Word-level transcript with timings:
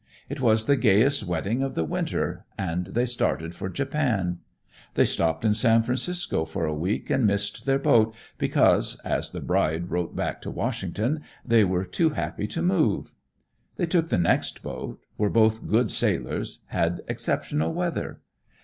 It 0.29 0.41
was 0.41 0.65
the 0.65 0.75
gayest 0.77 1.27
wedding 1.27 1.61
of 1.61 1.75
the 1.75 1.83
winter, 1.85 2.43
and 2.57 2.87
they 2.87 3.05
started 3.05 3.53
for 3.53 3.69
Japan. 3.69 4.39
They 4.95 5.05
stopped 5.05 5.45
in 5.45 5.53
San 5.53 5.83
Francisco 5.83 6.43
for 6.43 6.65
a 6.65 6.73
week 6.73 7.11
and 7.11 7.27
missed 7.27 7.67
their 7.67 7.77
boat 7.77 8.15
because, 8.39 8.97
as 9.05 9.29
the 9.29 9.41
bride 9.41 9.91
wrote 9.91 10.15
back 10.15 10.41
to 10.41 10.49
Washington, 10.49 11.21
they 11.45 11.63
were 11.63 11.85
too 11.85 12.09
happy 12.09 12.47
to 12.47 12.63
move. 12.63 13.13
They 13.75 13.85
took 13.85 14.09
the 14.09 14.17
next 14.17 14.63
boat, 14.63 14.99
were 15.19 15.29
both 15.29 15.67
good 15.67 15.91
sailors, 15.91 16.61
had 16.69 17.01
exceptional 17.07 17.71
weather. 17.71 18.21